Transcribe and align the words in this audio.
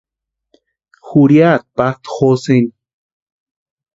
Jurhiata 1.07 1.67
patʼii 1.75 2.13
Jose. 2.15 2.55